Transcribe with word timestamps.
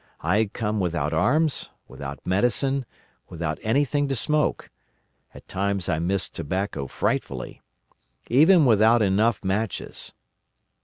I 0.21 0.39
had 0.39 0.53
come 0.53 0.79
without 0.79 1.13
arms, 1.13 1.69
without 1.87 2.25
medicine, 2.25 2.87
without 3.29 3.59
anything 3.61 4.07
to 4.07 4.15
smoke—at 4.15 5.47
times 5.47 5.87
I 5.87 5.99
missed 5.99 6.33
tobacco 6.33 6.87
frightfully!—even 6.87 8.65
without 8.65 9.03
enough 9.03 9.43
matches. 9.43 10.15